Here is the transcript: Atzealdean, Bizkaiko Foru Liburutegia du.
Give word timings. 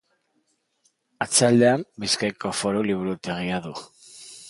Atzealdean, 1.27 1.85
Bizkaiko 2.05 2.57
Foru 2.63 2.85
Liburutegia 2.91 3.65
du. 3.69 3.79